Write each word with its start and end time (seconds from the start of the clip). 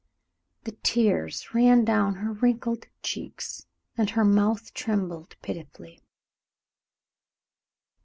The 0.63 0.71
tears 0.71 1.53
ran 1.53 1.85
down 1.85 2.15
her 2.15 2.33
wrinkled 2.33 2.87
cheeks, 3.03 3.67
and 3.95 4.09
her 4.09 4.25
mouth 4.25 4.73
trembled 4.73 5.35
pitifully. 5.43 6.01